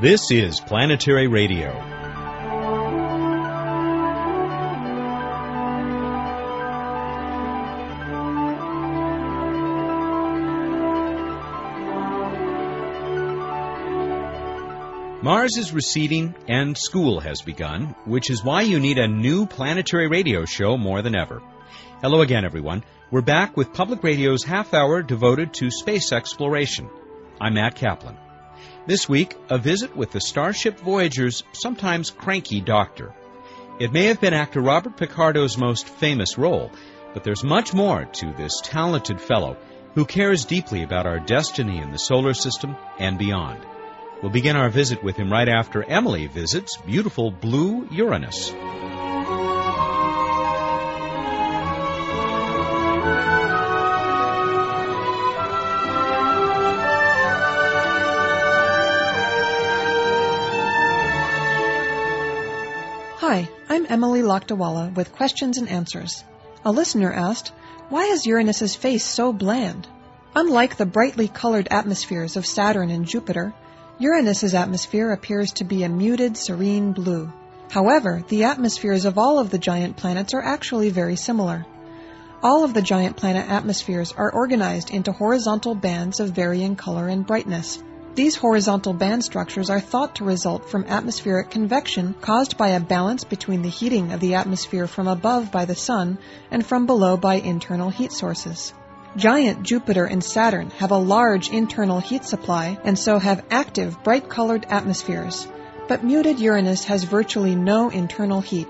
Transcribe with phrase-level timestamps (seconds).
[0.00, 1.72] This is Planetary Radio.
[15.20, 20.06] Mars is receding and school has begun, which is why you need a new planetary
[20.06, 21.42] radio show more than ever.
[22.02, 22.84] Hello again, everyone.
[23.10, 26.88] We're back with Public Radio's half hour devoted to space exploration.
[27.40, 28.27] I'm Matt Kaplan.
[28.86, 33.12] This week, a visit with the Starship Voyager's sometimes cranky doctor.
[33.78, 36.70] It may have been actor Robert Picardo's most famous role,
[37.14, 39.56] but there's much more to this talented fellow
[39.94, 43.60] who cares deeply about our destiny in the solar system and beyond.
[44.22, 48.52] We'll begin our visit with him right after Emily visits beautiful blue Uranus.
[63.70, 66.24] I'm Emily Lakdawalla with questions and answers.
[66.64, 67.52] A listener asked,
[67.90, 69.86] Why is Uranus's face so bland?
[70.34, 73.52] Unlike the brightly colored atmospheres of Saturn and Jupiter,
[73.98, 77.30] Uranus's atmosphere appears to be a muted, serene blue.
[77.70, 81.66] However, the atmospheres of all of the giant planets are actually very similar.
[82.42, 87.26] All of the giant planet atmospheres are organized into horizontal bands of varying color and
[87.26, 87.82] brightness.
[88.14, 93.24] These horizontal band structures are thought to result from atmospheric convection caused by a balance
[93.24, 96.18] between the heating of the atmosphere from above by the Sun
[96.50, 98.74] and from below by internal heat sources.
[99.16, 104.28] Giant Jupiter and Saturn have a large internal heat supply and so have active, bright
[104.28, 105.46] colored atmospheres.
[105.88, 108.68] But muted Uranus has virtually no internal heat.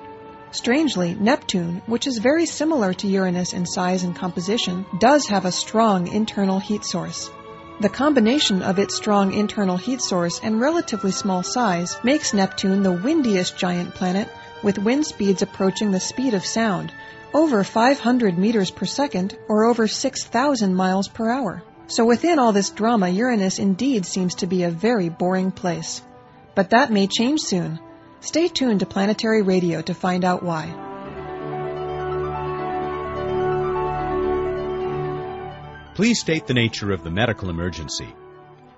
[0.50, 5.52] Strangely, Neptune, which is very similar to Uranus in size and composition, does have a
[5.52, 7.30] strong internal heat source.
[7.80, 12.90] The combination of its strong internal heat source and relatively small size makes Neptune the
[12.90, 14.28] windiest giant planet
[14.64, 16.92] with wind speeds approaching the speed of sound,
[17.32, 21.62] over 500 meters per second or over 6,000 miles per hour.
[21.86, 26.02] So within all this drama, Uranus indeed seems to be a very boring place.
[26.56, 27.78] But that may change soon.
[28.20, 30.87] Stay tuned to Planetary Radio to find out why.
[35.98, 38.06] Please state the nature of the medical emergency.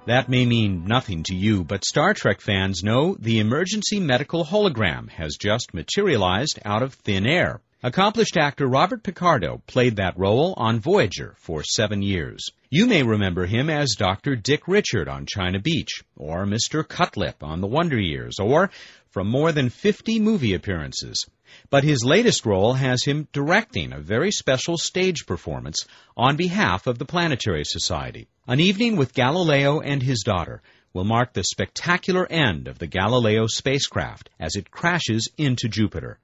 [0.06, 5.10] That may mean nothing to you, but Star Trek fans know the emergency medical hologram
[5.10, 7.60] has just materialized out of thin air.
[7.82, 12.47] Accomplished actor Robert Picardo played that role on Voyager for seven years.
[12.70, 14.34] You may remember him as Dr.
[14.34, 16.88] Dick Richard on China Beach, or Mr.
[16.88, 18.70] Cutlip on The Wonder Years, or
[19.10, 21.26] from more than 50 movie appearances.
[21.69, 25.84] But his latest role has him directing a very special stage performance
[26.16, 28.28] on behalf of the Planetary Society.
[28.47, 30.62] An evening with Galileo and his daughter
[30.93, 36.19] will mark the spectacular end of the Galileo spacecraft as it crashes into Jupiter.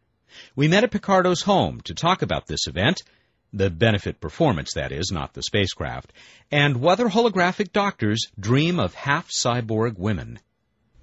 [0.54, 3.02] We met at Picardo's home to talk about this event,
[3.52, 6.12] the benefit performance, that is, not the spacecraft,
[6.50, 10.38] and whether holographic doctors dream of half cyborg women.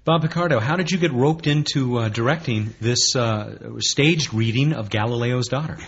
[0.04, 4.90] Bob Picardo, how did you get roped into uh, directing this uh, staged reading of
[4.90, 5.78] Galileo's daughter?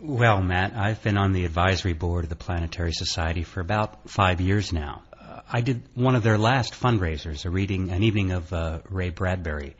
[0.00, 4.40] Well, Matt, I've been on the advisory board of the Planetary Society for about five
[4.40, 5.02] years now.
[5.12, 9.10] Uh, I did one of their last fundraisers, a reading, an evening of uh, Ray
[9.10, 9.76] Bradbury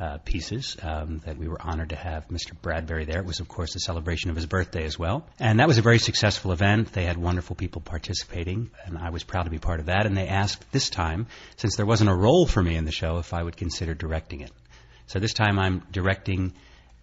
[0.00, 2.52] uh, pieces um, that we were honored to have Mr.
[2.60, 3.20] Bradbury there.
[3.20, 5.26] It was, of course, a celebration of his birthday as well.
[5.38, 6.92] And that was a very successful event.
[6.92, 10.06] They had wonderful people participating, and I was proud to be part of that.
[10.06, 13.18] And they asked this time, since there wasn't a role for me in the show,
[13.18, 14.52] if I would consider directing it.
[15.06, 16.54] So this time I'm directing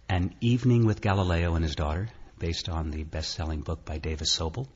[0.08, 4.24] An Evening with Galileo and His Daughter, based on the best selling book by Dava
[4.24, 4.66] Sobel.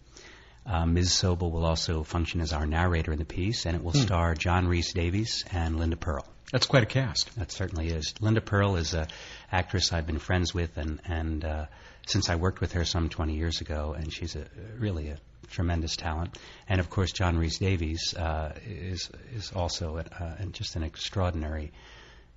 [0.64, 1.10] Uh, Ms.
[1.10, 3.98] Sobel will also function as our narrator in the piece, and it will hmm.
[3.98, 6.24] star John Rhys-Davies and Linda Purl.
[6.52, 7.34] That's quite a cast.
[7.36, 8.14] That certainly is.
[8.20, 9.06] Linda Purl is an
[9.50, 11.66] actress I've been friends with, and and uh,
[12.06, 14.44] since I worked with her some 20 years ago, and she's a
[14.78, 15.18] really a
[15.50, 16.36] tremendous talent.
[16.68, 21.72] And of course, John Rhys-Davies uh, is is also a, uh, just an extraordinary,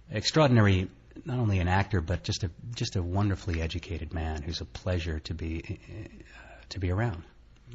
[0.09, 0.89] extraordinary.
[1.23, 5.19] Not only an actor, but just a just a wonderfully educated man who's a pleasure
[5.19, 7.23] to be uh, to be around,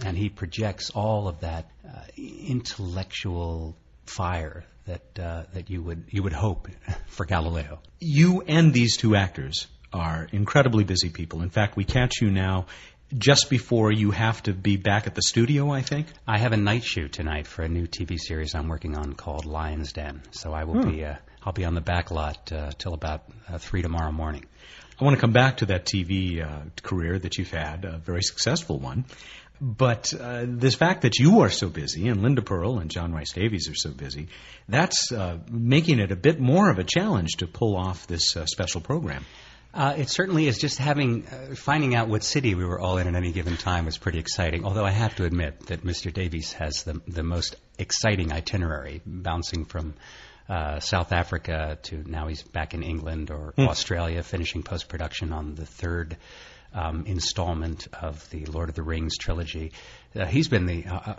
[0.04, 3.76] and he projects all of that uh, intellectual
[4.06, 6.68] fire that uh, that you would you would hope
[7.06, 7.80] for Galileo.
[7.98, 11.42] You and these two actors are incredibly busy people.
[11.42, 12.66] In fact, we catch you now
[13.16, 16.06] just before you have to be back at the studio, I think.
[16.28, 19.46] I have a night shoot tonight for a new TV series I'm working on called
[19.46, 20.22] Lyon's Den.
[20.30, 20.90] So I will hmm.
[20.90, 24.44] be uh, I'll be on the back lot uh, till about uh, three tomorrow morning.
[25.00, 28.22] I want to come back to that TV uh, career that you've had, a very
[28.22, 29.06] successful one.
[29.60, 33.68] But uh, this fact that you are so busy, and Linda Purl and John Rhys-Davies
[33.68, 34.28] are so busy,
[34.68, 38.46] that's uh, making it a bit more of a challenge to pull off this uh,
[38.46, 39.26] special program.
[39.72, 40.58] Uh, it certainly is.
[40.58, 43.84] Just having uh, finding out what city we were all in at any given time
[43.84, 44.64] was pretty exciting.
[44.64, 46.12] Although I have to admit that Mr.
[46.12, 49.94] Davies has the the most exciting itinerary, bouncing from
[50.48, 53.68] uh, South Africa to now he's back in England or mm.
[53.68, 56.16] Australia, finishing post production on the third
[56.72, 59.72] um, installment of the Lord of the Rings trilogy.
[60.14, 61.14] Uh, he's been the uh, uh,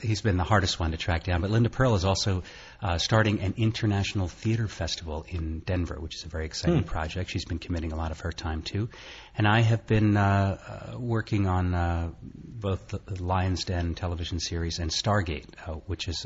[0.00, 1.40] he's been the hardest one to track down.
[1.40, 2.44] But Linda Purl is also
[2.80, 6.86] uh, starting an international theater festival in Denver, which is a very exciting hmm.
[6.86, 7.30] project.
[7.30, 8.88] She's been committing a lot of her time to,
[9.36, 14.90] and I have been uh, uh, working on both the Lions Den television series and
[14.90, 15.54] Stargate,
[15.86, 16.24] which is.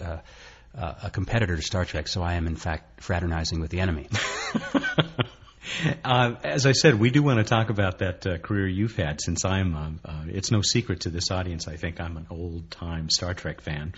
[0.74, 4.08] a competitor to Star Trek, so I am in fact fraternizing with the enemy.
[6.04, 9.20] Uh, as I said, we do want to talk about that uh, career you've had.
[9.20, 11.68] Since I'm, uh, uh it's no secret to this audience.
[11.68, 13.94] I think I'm an old time Star Trek fan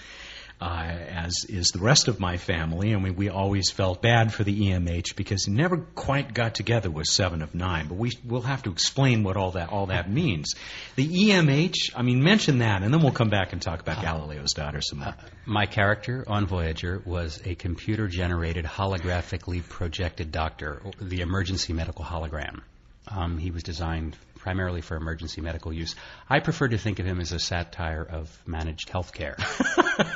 [0.60, 2.94] uh, as is the rest of my family.
[2.94, 6.90] I mean, we always felt bad for the EMH because it never quite got together
[6.90, 7.88] with Seven of Nine.
[7.88, 10.54] But we will have to explain what all that all that means.
[10.96, 14.52] The EMH, I mean, mention that, and then we'll come back and talk about Galileo's
[14.52, 15.08] daughter some more.
[15.08, 15.14] Uh,
[15.44, 22.60] my character on Voyager was a computer-generated, holographically projected doctor, the emergency medical hologram.
[23.08, 25.94] Um, he was designed primarily for emergency medical use.
[26.28, 29.36] I prefer to think of him as a satire of managed healthcare.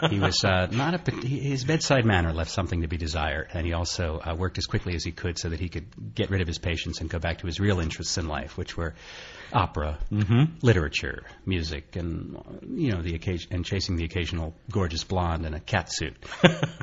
[0.11, 3.73] he was uh, not a his bedside manner left something to be desired, and he
[3.73, 6.47] also uh, worked as quickly as he could so that he could get rid of
[6.47, 8.93] his patients and go back to his real interests in life, which were
[9.53, 10.57] opera, mm-hmm.
[10.63, 12.37] literature, music, and
[12.69, 16.17] you know the occasion and chasing the occasional gorgeous blonde in a cat suit.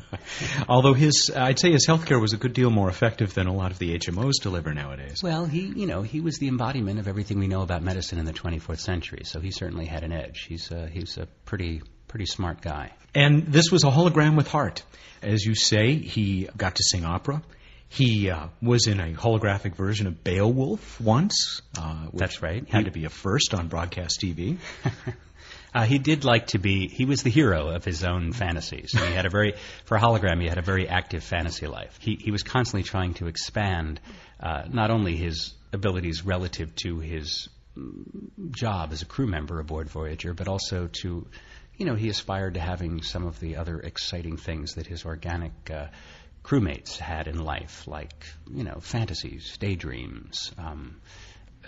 [0.70, 3.72] Although his, I'd say his healthcare was a good deal more effective than a lot
[3.72, 5.22] of the HMOs deliver nowadays.
[5.24, 8.26] Well, he, you know, he was the embodiment of everything we know about medicine in
[8.26, 10.46] the 24th century, so he certainly had an edge.
[10.48, 12.92] He's uh, he's a pretty pretty smart guy.
[13.14, 14.84] And this was a hologram with heart.
[15.22, 17.42] As you say, he got to sing opera.
[17.96, 21.62] He uh, was in a holographic version of Beowulf once.
[21.78, 22.68] Uh, That's right.
[22.68, 24.58] Had he, to be a first on broadcast TV.
[25.74, 26.88] Uh, he did like to be.
[26.88, 28.94] He was the hero of his own fantasies.
[28.94, 32.00] And he had a very, for a hologram, he had a very active fantasy life.
[32.00, 34.00] He he was constantly trying to expand
[34.40, 39.90] uh, not only his abilities relative to his mm, job as a crew member aboard
[39.90, 41.28] Voyager, but also to,
[41.76, 45.52] you know, he aspired to having some of the other exciting things that his organic
[45.70, 45.88] uh,
[46.46, 50.52] crewmates had in life, like you know fantasies, daydreams.
[50.58, 51.02] Um,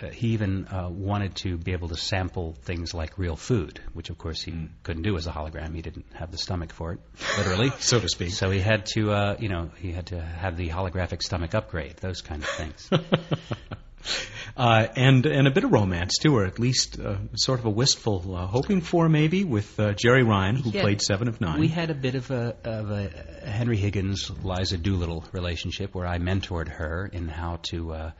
[0.00, 4.10] uh, he even uh, wanted to be able to sample things like real food, which
[4.10, 4.68] of course he mm.
[4.84, 5.74] couldn't do as a hologram.
[5.74, 7.00] He didn't have the stomach for it,
[7.36, 8.30] literally, so to speak.
[8.30, 11.96] So he had to, uh, you know, he had to have the holographic stomach upgrade,
[11.96, 12.90] those kind of things.
[14.58, 17.70] Uh, and and a bit of romance too, or at least uh, sort of a
[17.70, 21.60] wistful uh, hoping for maybe with uh, Jeri Ryan, who yeah, played Seven of Nine.
[21.60, 23.08] We had a bit of a of a
[23.48, 28.10] Henry Higgins Liza Doolittle relationship where I mentored her in how to uh,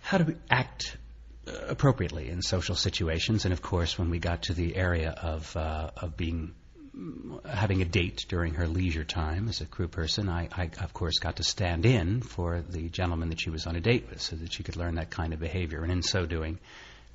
[0.00, 0.98] how to act
[1.48, 5.56] uh, appropriately in social situations, and of course, when we got to the area of
[5.56, 6.52] of being
[7.48, 11.18] having a date during her leisure time as a crew person, I, I, of course
[11.18, 14.36] got to stand in for the gentleman that she was on a date with so
[14.36, 15.82] that she could learn that kind of behavior.
[15.82, 16.58] And in so doing,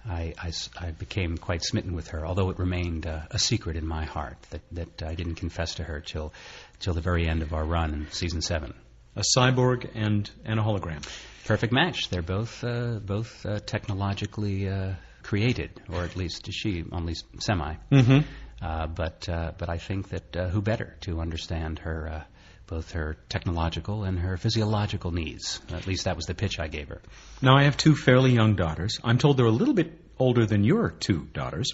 [0.08, 3.86] I, I, I became quite smitten with her, although it remained uh, a secret in
[3.86, 6.34] my heart that, that I didn't confess to her till,
[6.80, 8.74] till the very end of our run in season seven.
[9.16, 11.04] A cyborg and, and a hologram.
[11.46, 12.10] Perfect match.
[12.10, 17.76] They're both, uh, both uh, technologically uh, created, or at least she, only semi.
[17.92, 18.20] Mm-hmm.
[18.62, 22.24] Uh, but uh, but I think that uh, who better to understand her uh,
[22.68, 25.62] both her technological and her physiological needs.
[25.72, 27.02] At least that was the pitch I gave her.
[27.42, 29.00] Now I have two fairly young daughters.
[29.04, 31.74] I'm told they're a little bit older than your two daughters,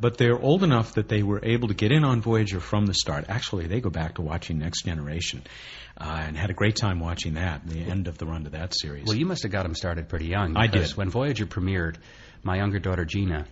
[0.00, 2.94] but they're old enough that they were able to get in on Voyager from the
[2.94, 3.24] start.
[3.28, 5.42] Actually, they go back to watching Next Generation.
[6.00, 8.72] Uh, and had a great time watching that, the end of the run to that
[8.72, 9.04] series.
[9.04, 10.56] Well, you must have got them started pretty young.
[10.56, 10.88] I did.
[10.90, 11.96] When Voyager premiered,
[12.44, 13.46] my younger daughter Gina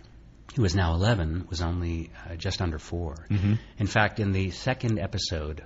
[0.55, 3.53] who is now 11, was only uh, just under 4 mm-hmm.
[3.77, 5.63] In fact, in the second episode,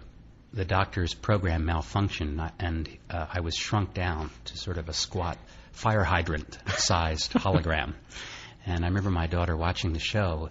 [0.54, 5.38] the doctor's program malfunctioned, and uh, I was shrunk down to sort of a squat
[5.72, 7.94] fire hydrant sized hologram.
[8.66, 10.50] And I remember my daughter watching the show,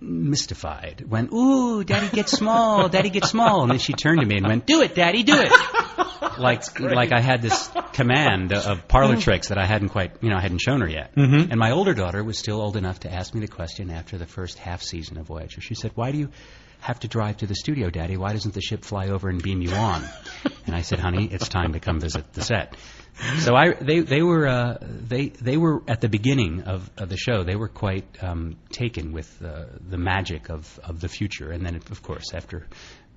[0.00, 3.62] mystified, went, Ooh, Daddy, get small, Daddy, get small.
[3.62, 5.52] And then she turned to me and went, Do it, Daddy, do it.
[6.38, 9.22] like, like I had this command of parlor mm.
[9.22, 11.14] tricks that I hadn't quite, you know, I hadn't shown her yet.
[11.14, 11.50] Mm-hmm.
[11.50, 14.26] And my older daughter was still old enough to ask me the question after the
[14.26, 15.60] first half season of Voyager.
[15.60, 16.30] She said, Why do you
[16.80, 18.16] have to drive to the studio, Daddy?
[18.16, 20.04] Why doesn't the ship fly over and beam you on?
[20.66, 22.76] And I said, honey, it's time to come visit the set.
[23.40, 27.16] So I, they, they were, uh, they, they were at the beginning of, of the
[27.16, 27.42] show.
[27.42, 31.50] They were quite um, taken with uh, the magic of, of the future.
[31.50, 32.68] And then, of course, after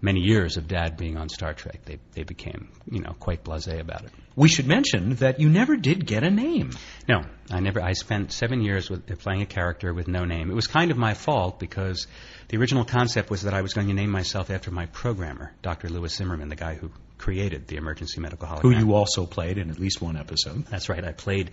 [0.04, 3.80] many years of Dad being on Star Trek, they, they became, you know, quite blasé
[3.80, 4.12] about it.
[4.36, 6.72] We should mention that you never did get a name.
[7.08, 7.82] No, I never.
[7.82, 10.52] I spent seven years with, playing a character with no name.
[10.52, 12.06] It was kind of my fault because
[12.50, 15.88] the original concept was that I was going to name myself after my programmer, Dr.
[15.90, 18.62] Lewis Zimmerman, the guy who created the emergency medical hologram.
[18.62, 20.66] Who you also played in at least one episode.
[20.66, 21.04] That's right.
[21.04, 21.52] I played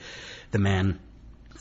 [0.51, 0.99] the man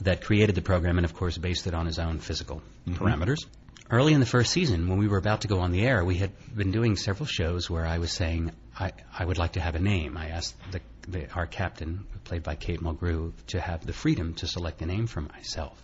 [0.01, 3.03] that created the program and, of course, based it on his own physical mm-hmm.
[3.03, 3.45] parameters.
[3.91, 6.15] Early in the first season, when we were about to go on the air, we
[6.15, 9.73] had been doing several shows where I was saying, I, I would like to have
[9.73, 10.15] a name.
[10.15, 14.47] I asked the, the, our captain, played by Kate Mulgrew, to have the freedom to
[14.47, 15.81] select a name for myself.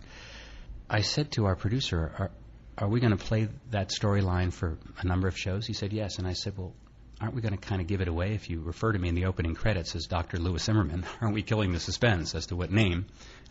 [0.88, 2.30] I said to our producer, Are,
[2.78, 5.66] are we going to play that storyline for a number of shows?
[5.66, 6.18] He said, Yes.
[6.18, 6.74] And I said, Well,
[7.20, 9.16] aren't we going to kind of give it away if you refer to me in
[9.16, 10.38] the opening credits as Dr.
[10.38, 11.04] Lewis Zimmerman?
[11.20, 13.06] aren't we killing the suspense as to what name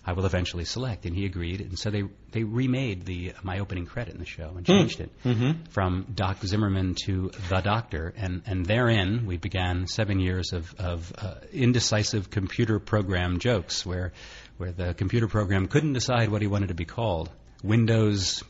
[0.05, 1.05] I will eventually select.
[1.05, 1.61] And he agreed.
[1.61, 5.09] And so they they remade the my opening credit in the show and changed it
[5.23, 5.63] mm-hmm.
[5.71, 8.13] from Doc Zimmerman to the Doctor.
[8.15, 14.13] And and therein we began seven years of of uh, indecisive computer program jokes where
[14.57, 17.29] where the computer program couldn't decide what he wanted to be called.
[17.63, 18.43] Windows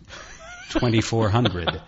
[0.70, 1.82] 2400.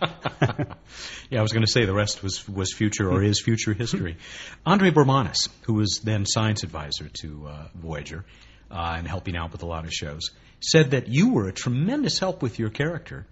[1.30, 4.16] yeah, I was going to say the rest was, was future or is future history.
[4.64, 8.24] Andre Bormanis, who was then science advisor to uh, Voyager,
[8.70, 12.18] uh, and helping out with a lot of shows, said that you were a tremendous
[12.18, 13.26] help with your character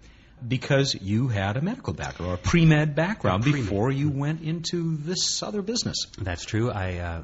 [0.45, 3.61] because you had a medical background or a pre-med background pre-med.
[3.61, 6.05] before you went into this other business.
[6.19, 6.69] That's true.
[6.69, 7.23] I uh,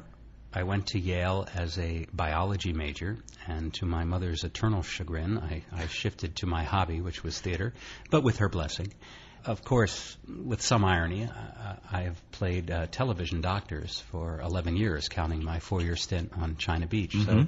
[0.56, 3.18] I went to Yale as a biology major,
[3.48, 7.74] and to my mother's eternal chagrin, I, I shifted to my hobby, which was theater,
[8.10, 8.94] but with her blessing.
[9.44, 15.08] Of course, with some irony, uh, I have played uh, television doctors for 11 years,
[15.08, 17.14] counting my four-year stint on China Beach.
[17.14, 17.42] Mm-hmm.
[17.42, 17.46] So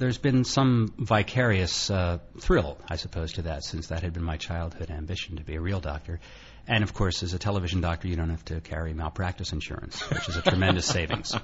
[0.00, 4.38] there's been some vicarious uh, thrill, I suppose, to that, since that had been my
[4.38, 6.20] childhood ambition to be a real doctor.
[6.66, 10.28] And of course, as a television doctor, you don't have to carry malpractice insurance, which
[10.28, 11.34] is a tremendous savings.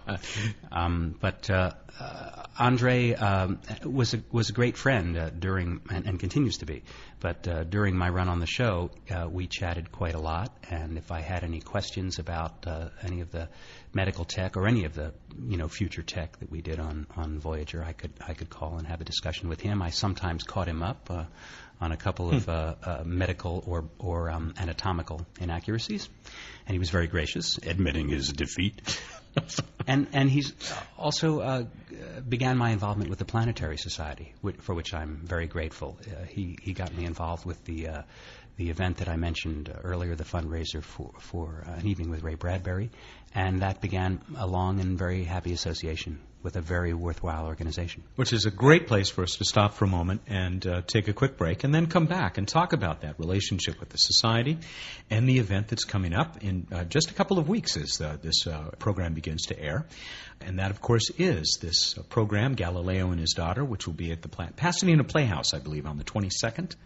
[0.72, 6.06] Um, but uh, uh, Andre um, was a, was a great friend uh, during and,
[6.06, 6.82] and, continues to be.
[7.20, 10.56] But uh, during my run on the show, uh, we chatted quite a lot.
[10.70, 13.48] And if I had any questions about uh, any of the
[13.97, 15.12] medical tech or any of the
[15.49, 18.76] you know future tech that we did on on Voyager, I could I could call
[18.76, 19.83] and have a discussion with him.
[19.83, 21.25] I sometimes caught him up uh,
[21.81, 22.50] on a couple of hmm.
[22.50, 26.09] uh, uh, medical or or um, anatomical inaccuracies,
[26.67, 29.00] and he was very gracious, admitting his defeat.
[29.87, 30.53] and and he's
[30.99, 31.65] also uh,
[32.29, 35.99] began my involvement with the Planetary Society, for which I'm very grateful.
[36.07, 38.03] Uh, he he got me involved with the uh,
[38.56, 42.34] the event that I mentioned earlier, the fundraiser for for uh, an evening with Ray
[42.34, 42.90] Bradbury,
[43.34, 48.04] and that began a long and very happy association with a very worthwhile organization.
[48.14, 51.08] Which is a great place for us to stop for a moment and uh, take
[51.08, 54.58] a quick break and then come back and talk about that relationship with the society
[55.10, 58.16] and the event that's coming up in uh, just a couple of weeks as uh,
[58.22, 59.86] this uh, program begins to air.
[60.40, 64.22] And that, of course, is this program, Galileo and His Daughter, which will be at
[64.22, 66.76] the Pasadena Playhouse, I believe, on the 22nd.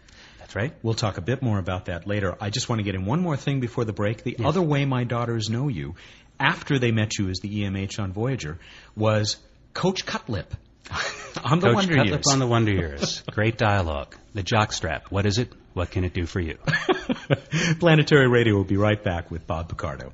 [0.55, 0.73] Right.
[0.83, 2.35] We'll talk a bit more about that later.
[2.39, 4.23] I just want to get in one more thing before the break.
[4.23, 4.47] The yes.
[4.47, 5.95] other way my daughters know you
[6.39, 8.59] after they met you as the EMH on Voyager
[8.95, 9.37] was
[9.73, 10.53] Coach Cutlip.
[11.43, 12.27] on the Coach Wonder Cutlip Years.
[12.27, 13.23] on the Wonder Years.
[13.31, 14.15] Great dialogue.
[14.33, 15.03] The jockstrap.
[15.09, 15.53] What is it?
[15.73, 16.57] What can it do for you?
[17.79, 20.13] Planetary Radio will be right back with Bob Picardo.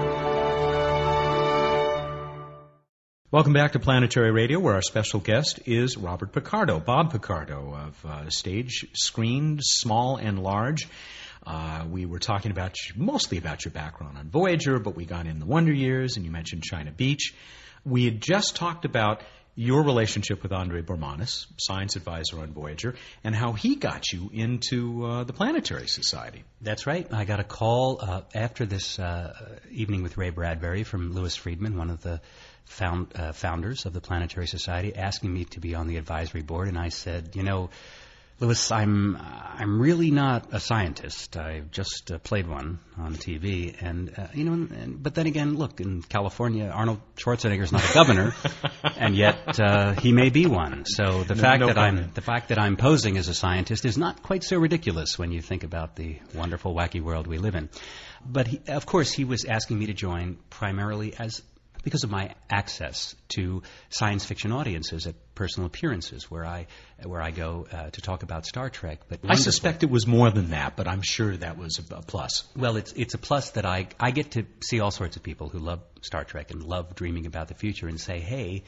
[3.31, 8.05] Welcome back to Planetary Radio, where our special guest is Robert Picardo, Bob Picardo of
[8.05, 10.89] uh, Stage, Screen, Small and Large.
[11.47, 15.39] Uh, we were talking about mostly about your background on Voyager, but we got in
[15.39, 17.33] the Wonder Years, and you mentioned China Beach.
[17.85, 19.21] We had just talked about
[19.55, 25.05] your relationship with Andre Bormanis, science advisor on Voyager, and how he got you into
[25.05, 26.43] uh, the Planetary Society.
[26.59, 27.07] That's right.
[27.13, 31.77] I got a call uh, after this uh, evening with Ray Bradbury from Louis Friedman,
[31.77, 32.19] one of the
[32.65, 36.67] found, uh, founders of the Planetary Society, asking me to be on the advisory board,
[36.67, 37.69] and I said, you know,
[38.39, 41.37] Louis, I'm I'm really not a scientist.
[41.37, 45.57] I've just uh, played one on TV, and uh, you know, and, but then again,
[45.57, 48.33] look, in California, Arnold Schwarzenegger's not a governor,
[48.97, 50.85] and yet uh, he may be one.
[50.87, 52.05] So the No- fact no that comment.
[52.07, 55.31] I'm the fact that I'm posing as a scientist is not quite so ridiculous when
[55.31, 57.69] you think about the wonderful, wacky world we live in.
[58.25, 61.43] But he, of course, he was asking me to join primarily as
[61.83, 66.67] because of my access to science fiction audiences at personal appearances where I
[67.03, 68.99] where I go uh, to talk about Star Trek.
[69.09, 72.01] But I suspect it was more than that, but I'm sure that was a, a
[72.01, 72.43] plus.
[72.55, 75.49] well, it's it's a plus that I I get to see all sorts of people
[75.49, 78.63] who love Star Trek and love dreaming about the future and say, hey.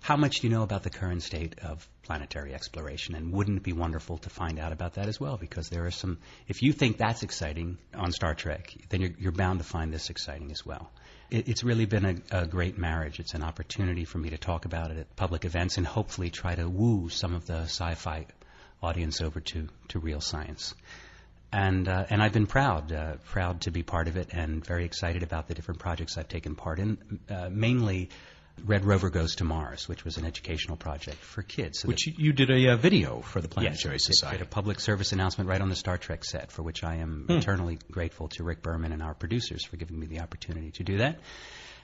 [0.00, 3.16] How much do you know about the current state of planetary exploration?
[3.16, 5.36] And wouldn't it be wonderful to find out about that as well?
[5.36, 9.32] Because there are some, if you think that's exciting on Star Trek, then you're, you're
[9.32, 10.88] bound to find this exciting as well.
[11.30, 13.20] It, it's really been a, a great marriage.
[13.20, 16.54] It's an opportunity for me to talk about it at public events and hopefully try
[16.54, 18.26] to woo some of the sci-fi
[18.82, 20.74] audience over to, to real science
[21.52, 24.84] and uh, and I've been proud uh, proud to be part of it and very
[24.84, 26.98] excited about the different projects I've taken part in.
[27.28, 28.10] Uh, mainly,
[28.66, 31.80] Red Rover Goes to Mars, which was an educational project for kids.
[31.80, 34.38] So Which that- you, did a, uh video for the Planetary did- Society.
[34.38, 37.24] did a public service announcement right on the Star Trek set, for which I am
[37.26, 37.32] Hmm.
[37.38, 40.98] eternally grateful to Rick Berman and our producers for giving me the opportunity to do
[40.98, 41.18] that.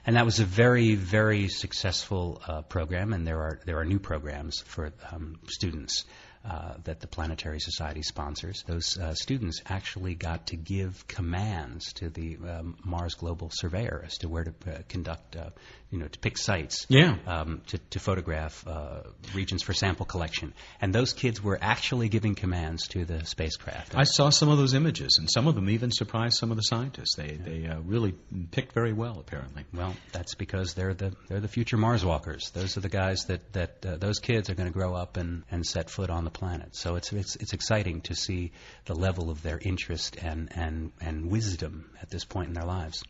[0.07, 3.97] And that was a very, very successful uh, program, and there are there are new
[3.99, 6.05] programs for um, students
[6.47, 8.63] uh, that the Planetary Society sponsors.
[8.67, 14.19] Those uh, students actually got to give commands to the um, Mars Global Surveyor as
[14.19, 15.49] to where to uh, conduct, uh,
[15.91, 17.15] you know, to pick sites, Yeah.
[17.27, 19.01] um, to, to photograph uh,
[19.33, 20.53] regions for sample collection.
[20.81, 23.95] And those kids were actually giving commands to the spacecraft.
[23.95, 26.63] I saw some of those images, and some of them even surprised some of the
[26.63, 27.15] scientists.
[27.15, 28.13] They they uh, really
[28.51, 29.65] picked very well, apparently.
[29.73, 32.49] Well, that's because they're the they're the future Mars walkers.
[32.53, 35.43] Those are the guys that that uh, those kids are going to grow up and
[35.51, 36.75] and set foot on the planet.
[36.75, 38.51] So it's it's it's exciting to see
[38.85, 43.03] the level of their interest and and and wisdom at this point in their lives.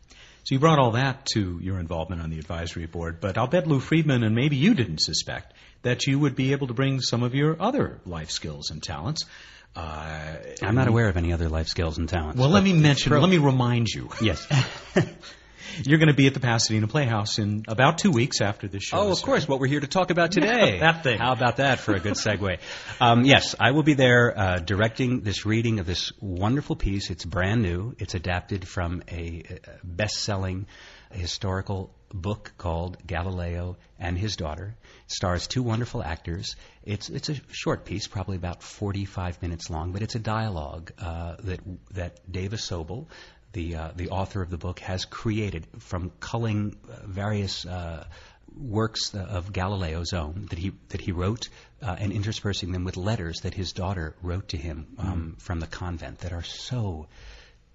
[0.46, 3.66] So you brought all that to your involvement on the advisory board, but I'll bet
[3.66, 7.24] Lou Friedman and maybe you didn't suspect that you would be able to bring some
[7.24, 9.24] of your other life skills and talents.
[9.74, 12.38] Uh, I'm not aware of any other life skills and talents.
[12.38, 14.08] Well, let me mention, let me remind you.
[14.20, 14.46] Yes.
[15.84, 18.98] You're going to be at the Pasadena Playhouse in about two weeks after this show.
[18.98, 19.48] Oh, of course.
[19.48, 20.78] What we're here to talk about today.
[20.80, 21.18] That thing.
[21.18, 22.58] How about that for a good segue?
[23.00, 27.10] um, yes, I will be there uh, directing this reading of this wonderful piece.
[27.10, 27.94] It's brand new.
[27.98, 29.42] It's adapted from a,
[29.82, 30.66] best-selling
[31.12, 34.76] historical book called Galileo and His Daughter.
[35.04, 36.56] It stars two wonderful actors.
[36.84, 41.36] It's it's a short piece, probably about 45 minutes long, but it's a dialogue uh,
[41.40, 41.60] that
[41.92, 43.06] that Dava Sobel,
[43.56, 47.66] the uh, the author of the book, has created from culling uh, various.
[47.66, 48.04] Uh,
[48.58, 51.50] works uh, of Galileo's own that he that he wrote
[51.82, 55.66] uh, and interspersing them with letters that his daughter wrote to him um, from the
[55.66, 57.06] convent that are so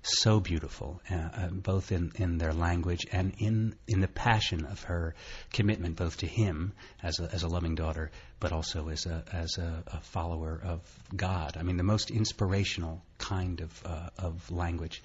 [0.04, 4.84] so beautiful, uh, uh, both in, in their language and in in the passion of
[4.84, 5.14] her
[5.54, 9.58] commitment, both to him as a, as a loving daughter, but also as a as
[9.58, 10.80] a, a follower of
[11.16, 11.58] God.
[11.58, 15.04] I mean, the most inspirational kind of uh, of language.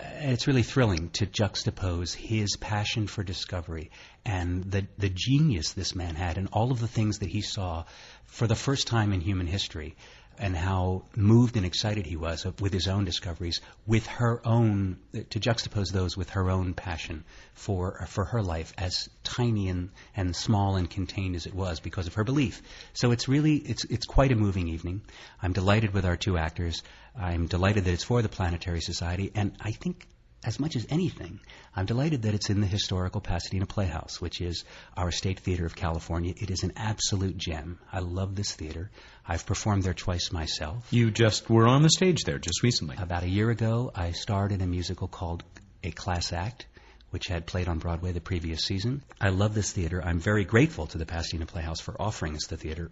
[0.00, 3.90] It's really thrilling to juxtapose his passion for discovery
[4.24, 7.84] and the the genius this man had, and all of the things that he saw
[8.26, 9.96] for the first time in human history
[10.38, 15.40] and how moved and excited he was with his own discoveries, with her own to
[15.40, 17.24] juxtapose those with her own passion
[17.54, 22.06] for for her life, as tiny and, and small and contained as it was because
[22.06, 22.62] of her belief.
[22.92, 25.02] So it's really it's it's quite a moving evening.
[25.42, 26.82] I'm delighted with our two actors.
[27.16, 30.06] I'm delighted that it's for the Planetary Society, and I think
[30.44, 31.40] as much as anything,
[31.74, 34.64] I'm delighted that it's in the historical Pasadena Playhouse, which is
[34.96, 36.34] our state theater of California.
[36.36, 37.78] It is an absolute gem.
[37.92, 38.90] I love this theater.
[39.26, 40.86] I've performed there twice myself.
[40.92, 42.96] You just were on the stage there just recently.
[42.98, 45.42] About a year ago, I starred in a musical called
[45.82, 46.66] A Class Act,
[47.10, 49.02] which had played on Broadway the previous season.
[49.20, 50.02] I love this theater.
[50.04, 52.90] I'm very grateful to the Pasadena Playhouse for offering us the theater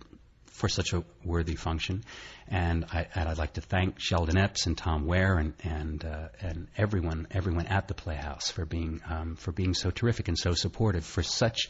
[0.57, 2.03] for such a worthy function.
[2.49, 6.69] And, I, I'd like to thank Sheldon Epps and Tom Ware and and uh, and
[6.77, 11.05] everyone everyone at the Playhouse for being um, for being so terrific and so supportive
[11.05, 11.69] for such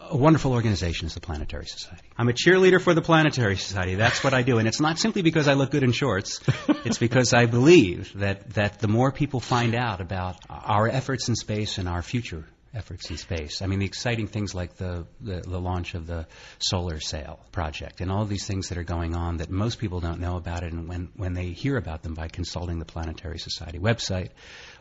[0.00, 2.06] a wonderful organization as the Planetary Society.
[2.18, 3.94] I'm a cheerleader for the Planetary Society.
[3.94, 4.58] That's what I do.
[4.58, 6.40] And it's not simply because I look good in shorts.
[6.84, 11.34] it's because I believe that, that the more people find out about our efforts in
[11.34, 13.62] space and our future efforts in space.
[13.62, 16.26] I mean, the exciting things like the, the, the launch of the
[16.58, 20.20] solar sail project and all these things that are going on that most people don't
[20.20, 20.72] know about it.
[20.72, 24.30] And when, when they hear about them by consulting the Planetary Society website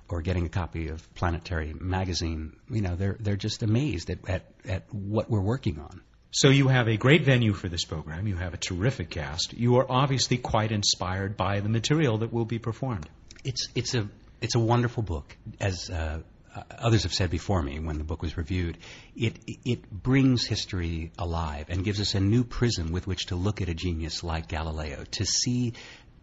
[0.08, 4.45] or getting a copy of Planetary magazine, you know, they're, they're just amazed at, at,
[4.67, 6.02] at what we're working on.
[6.32, 8.28] So you have a great venue for this program.
[8.28, 9.54] You have a terrific cast.
[9.54, 13.10] You are obviously quite inspired by the material that will be performed.
[13.43, 14.08] It's it's a
[14.39, 16.19] it's a wonderful book, as uh,
[16.60, 18.78] Uh, others have said before me when the book was reviewed.
[19.15, 23.62] It it brings history alive and gives us a new prism with which to look
[23.62, 25.74] at a genius like Galileo to see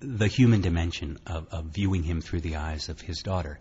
[0.01, 3.59] the human dimension of, of viewing him through the eyes of his daughter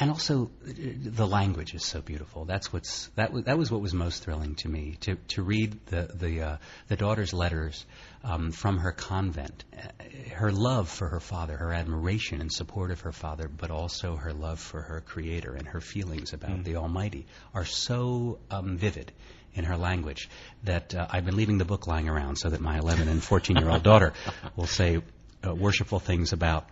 [0.00, 2.46] and also the language is so beautiful.
[2.46, 5.78] That's what's that was that was what was most thrilling to me to to read
[5.86, 6.56] the the uh,
[6.88, 7.84] the daughter's letters
[8.24, 9.88] um, from her convent, uh,
[10.34, 14.32] her love for her father, her admiration and support of her father, but also her
[14.32, 16.64] love for her Creator and her feelings about mm.
[16.64, 19.12] the Almighty are so um, vivid
[19.52, 20.30] in her language
[20.64, 23.56] that uh, I've been leaving the book lying around so that my 11 and 14
[23.56, 24.14] year old daughter
[24.56, 25.02] will say
[25.46, 26.66] uh, worshipful things about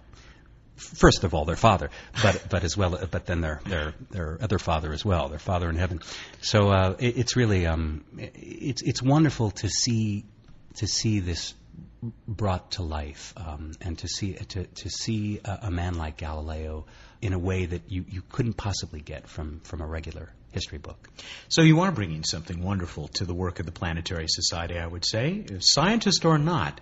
[0.79, 1.91] first of all their father,
[2.23, 5.69] but but as well, but then their their their other father as well, their father
[5.69, 6.01] in heaven.
[6.41, 10.25] So uh, it, it's really um, it's it's wonderful to see
[10.77, 11.55] to see this
[12.27, 16.87] brought to life um, and to see to to see a, a, man like Galileo
[17.21, 21.09] in a way that you, you couldn't possibly get from from a regular history book.
[21.49, 25.05] So you are bringing something wonderful to the work of the Planetary Society, I would
[25.05, 26.81] say, scientist or not.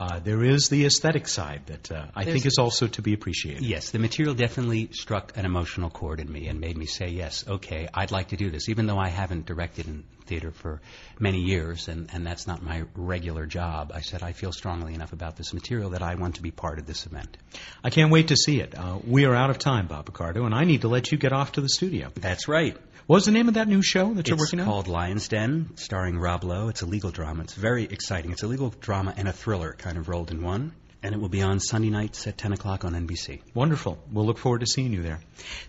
[0.00, 3.14] Uh, there is the aesthetic side that uh, I There's think is also to be
[3.14, 3.62] appreciated.
[3.64, 7.44] Yes, the material definitely struck an emotional chord in me and made me say, yes,
[7.48, 10.80] okay, I'd like to do this, even though I haven't directed in theater for
[11.18, 13.90] many years, and, and that's not my regular job.
[13.94, 16.78] I said, I feel strongly enough about this material that I want to be part
[16.78, 17.36] of this event.
[17.82, 18.74] I can't wait to see it.
[18.76, 21.32] Uh, we are out of time, Bob Picardo, and I need to let you get
[21.32, 22.12] off to the studio.
[22.14, 22.76] That's right.
[23.06, 24.66] What was the name of that new show that you're it's working on?
[24.66, 26.68] It's called Lyon's Den, starring Rob Lowe.
[26.68, 27.44] It's a legal drama.
[27.44, 28.32] It's very exciting.
[28.32, 30.72] It's a legal drama and a thriller kind of rolled in one.
[31.02, 33.40] And it will be on Sunday nights at 10 o'clock on NBC.
[33.54, 33.98] Wonderful.
[34.12, 35.20] We'll look forward to seeing you there.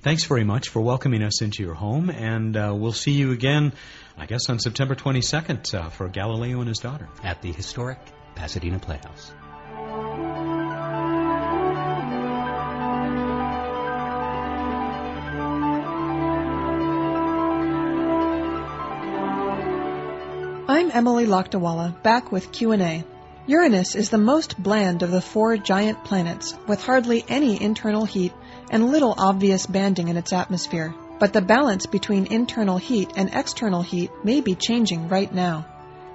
[0.01, 3.73] Thanks very much for welcoming us into your home, and uh, we'll see you again,
[4.17, 7.07] I guess, on September 22nd uh, for Galileo and his daughter.
[7.23, 7.99] At the historic
[8.35, 9.31] Pasadena Playhouse.
[20.67, 23.03] I'm Emily Lakdawalla, back with Q&A.
[23.49, 28.31] Uranus is the most bland of the four giant planets, with hardly any internal heat
[28.69, 30.93] and little obvious banding in its atmosphere.
[31.17, 35.65] But the balance between internal heat and external heat may be changing right now.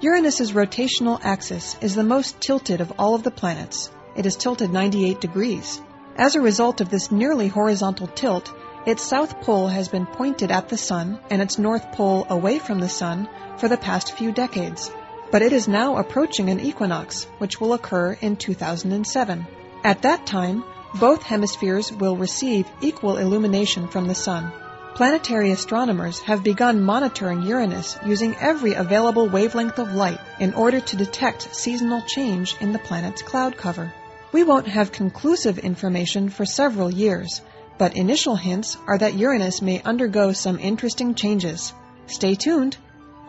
[0.00, 3.90] Uranus's rotational axis is the most tilted of all of the planets.
[4.14, 5.82] It is tilted 98 degrees.
[6.16, 8.52] As a result of this nearly horizontal tilt,
[8.86, 12.78] its south pole has been pointed at the sun and its north pole away from
[12.78, 14.88] the sun for the past few decades.
[15.34, 19.44] But it is now approaching an equinox, which will occur in 2007.
[19.82, 20.62] At that time,
[21.00, 24.52] both hemispheres will receive equal illumination from the sun.
[24.94, 30.96] Planetary astronomers have begun monitoring Uranus using every available wavelength of light in order to
[30.96, 33.92] detect seasonal change in the planet's cloud cover.
[34.30, 37.40] We won't have conclusive information for several years,
[37.76, 41.72] but initial hints are that Uranus may undergo some interesting changes.
[42.06, 42.76] Stay tuned.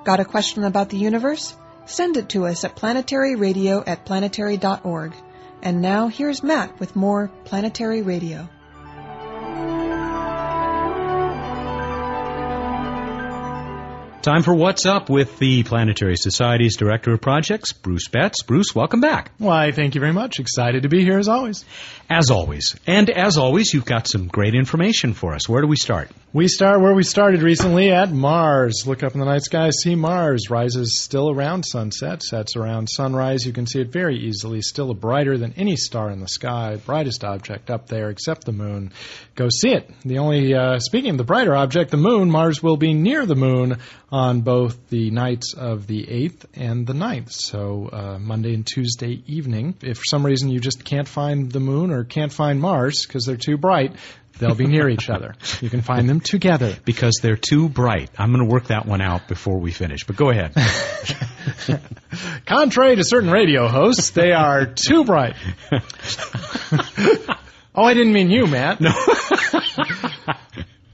[0.03, 1.55] Got a question about the universe?
[1.85, 5.13] Send it to us at planetaryradio at planetary.org.
[5.61, 8.49] And now here's Matt with more Planetary Radio.
[14.25, 18.41] Time for What's Up with the Planetary Society's Director of Projects, Bruce Betts.
[18.41, 19.29] Bruce, welcome back.
[19.37, 20.39] Why, thank you very much.
[20.39, 21.63] Excited to be here as always.
[22.09, 22.75] As always.
[22.87, 25.47] And as always, you've got some great information for us.
[25.47, 26.09] Where do we start?
[26.33, 28.83] We start where we started recently at Mars.
[28.87, 30.49] Look up in the night sky, see Mars.
[30.49, 33.45] Rises still around sunset, sets around sunrise.
[33.45, 37.23] You can see it very easily, still brighter than any star in the sky, brightest
[37.23, 38.91] object up there except the moon.
[39.35, 39.89] Go see it.
[40.03, 43.35] The only, uh, speaking of the brighter object, the moon, Mars will be near the
[43.35, 43.77] moon
[44.15, 47.33] on both the nights of the 8th and the 9th.
[47.33, 49.75] So uh, Monday and Tuesday evening.
[49.81, 53.25] If for some reason you just can't find the moon or can't find Mars because
[53.25, 53.93] they're too bright,
[54.39, 55.35] They'll be near each other.
[55.61, 56.75] You can find them together.
[56.83, 58.09] Because they're too bright.
[58.17, 60.53] I'm going to work that one out before we finish, but go ahead.
[62.45, 65.35] Contrary to certain radio hosts, they are too bright.
[67.73, 68.81] oh, I didn't mean you, Matt.
[68.81, 68.93] No.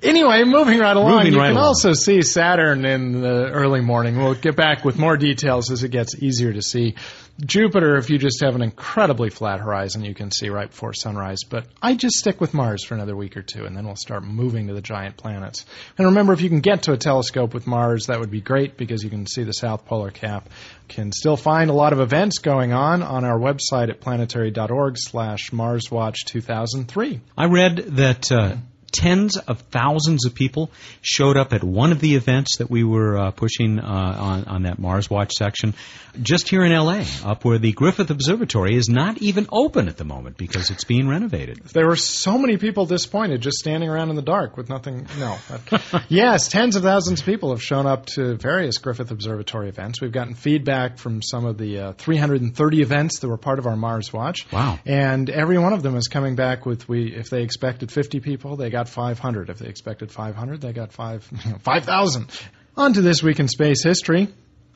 [0.03, 1.67] Anyway, moving right along, Moving you right can along.
[1.67, 4.17] also see Saturn in the early morning.
[4.17, 6.95] We'll get back with more details as it gets easier to see.
[7.43, 11.39] Jupiter, if you just have an incredibly flat horizon, you can see right before sunrise.
[11.47, 14.23] But I just stick with Mars for another week or two, and then we'll start
[14.23, 15.65] moving to the giant planets.
[15.97, 18.77] And remember, if you can get to a telescope with Mars, that would be great
[18.77, 20.49] because you can see the south polar cap.
[20.87, 25.51] Can still find a lot of events going on on our website at planetary.org slash
[25.51, 27.21] MarsWatch 2003.
[27.37, 28.55] I read that uh,
[28.91, 33.17] tens of thousands of people showed up at one of the events that we were
[33.17, 35.73] uh, pushing uh, on, on that Mars Watch section
[36.21, 40.03] just here in LA, up where the Griffith Observatory is not even open at the
[40.03, 41.63] moment because it's being renovated.
[41.65, 45.07] There were so many people disappointed just standing around in the dark with nothing.
[45.19, 45.37] No.
[46.09, 50.01] yes, tens of thousands of people have shown up to various Griffith Observatory events.
[50.01, 53.77] We've gotten feedback from some of the uh, 330 events that were part of our
[53.77, 54.51] Mars Watch.
[54.51, 54.79] Wow.
[54.85, 58.57] And every one of them is coming back with we if they expected 50 people,
[58.57, 59.49] they got 500.
[59.49, 61.23] If they expected 500, they got 5
[61.61, 62.27] 5,000.
[62.77, 64.29] On to this week in space history.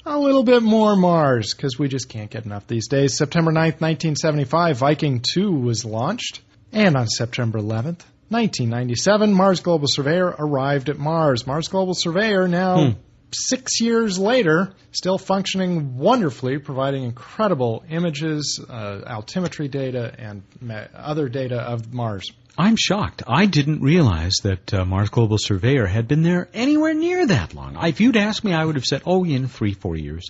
[0.05, 3.17] A little bit more Mars, because we just can't get enough these days.
[3.17, 6.41] September 9th, 1975, Viking 2 was launched.
[6.71, 11.47] And on September 11th, 1997, Mars Global Surveyor arrived at Mars.
[11.47, 12.89] Mars Global Surveyor now.
[12.91, 12.99] Hmm.
[13.37, 20.41] Six years later, still functioning wonderfully, providing incredible images, uh, altimetry data, and
[20.95, 22.31] other data of Mars.
[22.57, 23.21] I'm shocked.
[23.27, 27.77] I didn't realize that uh, Mars Global Surveyor had been there anywhere near that long.
[27.85, 30.29] If you'd asked me, I would have said, oh, in three, four years.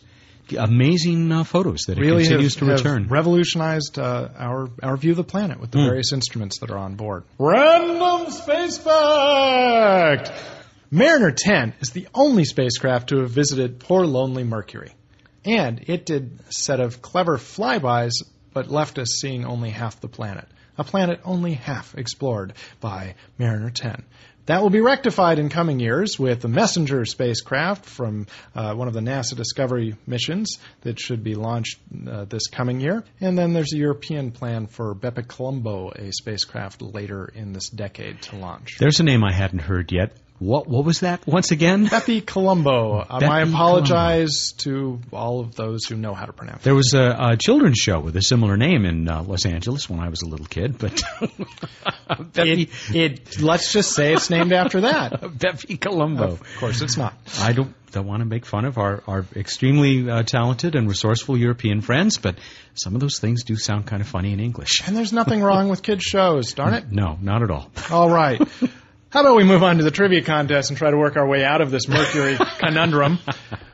[0.58, 3.08] Amazing uh, photos that really it continues have, to have return.
[3.08, 5.86] revolutionized uh, our our view of the planet with the Hmm.
[5.86, 7.24] various instruments that are on board.
[7.40, 10.32] Random space fact:
[10.96, 14.94] Mariner 10 is the only spacecraft to have visited poor lonely Mercury,
[15.44, 20.08] and it did a set of clever flybys, but left us seeing only half the
[20.08, 20.48] planet.
[20.78, 24.06] A planet only half explored by Mariner 10.
[24.46, 28.94] That will be rectified in coming years with the Messenger spacecraft from uh, one of
[28.94, 31.78] the NASA Discovery missions that should be launched
[32.10, 33.04] uh, this coming year.
[33.20, 38.22] And then there's a European plan for Bepi Colombo, a spacecraft later in this decade
[38.22, 38.78] to launch.
[38.80, 40.16] There's a name I hadn't heard yet.
[40.40, 41.86] What what was that once again?
[41.90, 43.00] Bepi Colombo.
[43.10, 46.64] Um, I apologize to all of those who know how to pronounce it.
[46.64, 50.02] There was a, a children's show with a similar name in uh, Los Angeles when
[50.02, 51.02] I was a little kid, but
[52.34, 55.22] Bepi, It, it, let's just say it's named after that.
[55.38, 56.34] Bepi Colombo.
[56.34, 57.14] Of course, it's not.
[57.40, 61.38] I don't don't want to make fun of our our extremely uh, talented and resourceful
[61.38, 62.38] European friends, but
[62.74, 64.86] some of those things do sound kind of funny in English.
[64.86, 66.92] And there's nothing wrong with kids' shows, darn it.
[66.92, 67.72] No, not at all.
[67.90, 68.42] All right.
[69.16, 71.42] How about we move on to the trivia contest and try to work our way
[71.42, 73.18] out of this Mercury conundrum?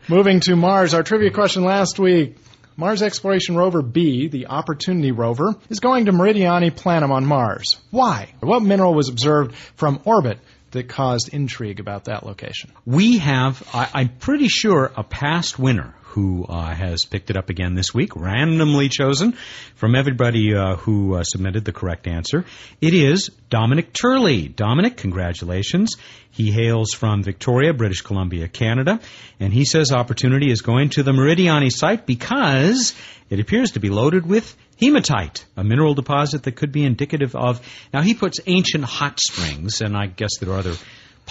[0.07, 2.37] Moving to Mars, our trivia question last week.
[2.77, 7.81] Mars Exploration Rover B, the Opportunity rover, is going to Meridiani Planum on Mars.
[7.89, 8.35] Why?
[8.41, 10.37] What mineral was observed from orbit
[10.69, 12.71] that caused intrigue about that location?
[12.85, 17.49] We have, I, I'm pretty sure, a past winner who uh, has picked it up
[17.49, 19.33] again this week, randomly chosen
[19.75, 22.45] from everybody uh, who uh, submitted the correct answer.
[22.81, 24.47] It is Dominic Turley.
[24.49, 25.95] Dominic, congratulations.
[26.29, 28.99] He hails from Victoria, British Columbia, Canada,
[29.39, 32.93] and he says opportunity is going to the Meridiani site because
[33.29, 37.61] it appears to be loaded with hematite, a mineral deposit that could be indicative of.
[37.93, 40.75] Now he puts ancient hot springs, and I guess there are other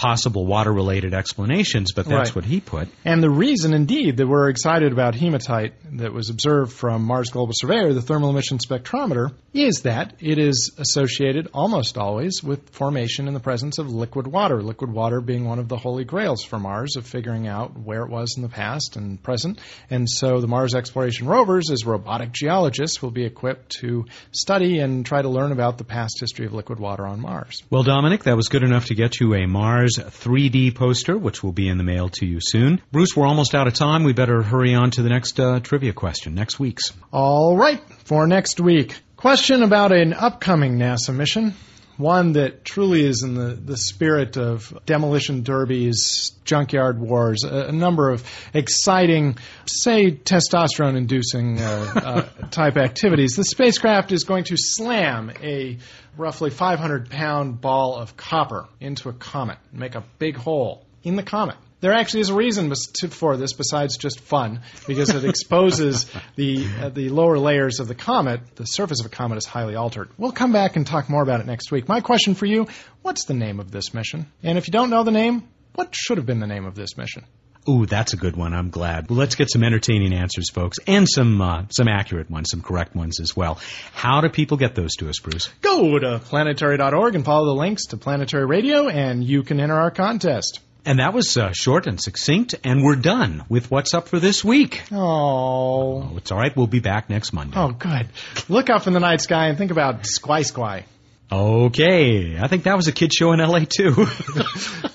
[0.01, 2.35] possible water related explanations, but that's Right.
[2.35, 2.87] what he put.
[3.05, 7.53] And the reason, indeed, that we're excited about hematite that was observed from Mars Global
[7.55, 13.35] Surveyor, the thermal emission spectrometer, is that it is associated almost always with formation in
[13.35, 14.63] the presence of liquid water.
[14.63, 18.09] Liquid water being one of the holy grails for Mars of figuring out where it
[18.09, 19.59] was in the past and present.
[19.91, 25.05] And so the Mars exploration rovers, as robotic geologists, will be equipped to study and
[25.05, 27.61] try to learn about the past history of liquid water on Mars.
[27.69, 31.51] Well, Dominic, that was good enough to get you a Mars 3D poster, which will
[31.51, 32.81] be in the mail to you soon.
[32.91, 34.03] Bruce, we're almost out of time.
[34.03, 36.91] We better hurry on to the next uh, trivia question, next week's.
[37.11, 38.99] All right, for next week.
[39.17, 41.53] Question about an upcoming NASA mission.
[42.01, 47.71] One that truly is in the, the spirit of demolition derbies, junkyard wars, a, a
[47.71, 48.23] number of
[48.55, 53.35] exciting, say, testosterone inducing uh, uh, type activities.
[53.35, 55.77] The spacecraft is going to slam a
[56.17, 61.23] roughly 500 pound ball of copper into a comet, make a big hole in the
[61.23, 61.55] comet.
[61.81, 62.71] There actually is a reason
[63.09, 67.95] for this besides just fun, because it exposes the uh, the lower layers of the
[67.95, 68.55] comet.
[68.55, 70.09] The surface of a comet is highly altered.
[70.17, 71.87] We'll come back and talk more about it next week.
[71.87, 72.67] My question for you:
[73.01, 74.31] What's the name of this mission?
[74.43, 76.97] And if you don't know the name, what should have been the name of this
[76.97, 77.25] mission?
[77.69, 78.53] Ooh, that's a good one.
[78.53, 79.09] I'm glad.
[79.09, 82.95] Well, let's get some entertaining answers, folks, and some uh, some accurate ones, some correct
[82.95, 83.59] ones as well.
[83.93, 85.49] How do people get those to us, Bruce?
[85.61, 89.91] Go to planetary.org and follow the links to Planetary Radio, and you can enter our
[89.91, 90.59] contest.
[90.83, 94.43] And that was uh, short and succinct, and we're done with what's up for this
[94.43, 94.81] week.
[94.91, 96.01] Oh.
[96.11, 96.55] Oh, it's all right.
[96.55, 97.55] We'll be back next Monday.
[97.57, 98.07] Oh, good.
[98.49, 100.83] Look up in the night sky and think about Squy Squy.
[101.31, 104.07] Okay, I think that was a kid show in LA too.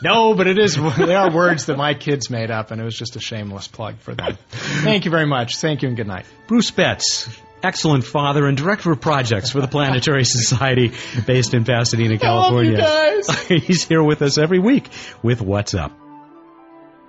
[0.03, 0.77] No, but it is.
[0.77, 3.99] They are words that my kids made up, and it was just a shameless plug
[3.99, 4.37] for them.
[4.51, 5.57] Thank you very much.
[5.57, 6.27] Thank you and good night.
[6.47, 7.29] Bruce Betts,
[7.67, 10.93] excellent father and director of projects for the Planetary Society
[11.27, 12.79] based in Pasadena, California.
[12.79, 13.29] guys.
[13.49, 14.89] He's here with us every week
[15.23, 15.93] with What's Up.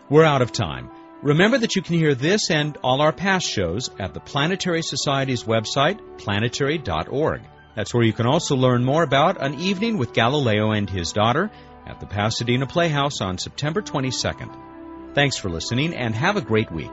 [0.09, 0.89] We're out of time.
[1.21, 5.43] Remember that you can hear this and all our past shows at the Planetary Society's
[5.43, 7.41] website, planetary.org.
[7.75, 11.51] That's where you can also learn more about an evening with Galileo and his daughter
[11.85, 15.13] at the Pasadena Playhouse on September 22nd.
[15.13, 16.91] Thanks for listening and have a great week.